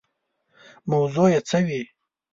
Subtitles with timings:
[0.91, 1.81] موضوع یې څه وي.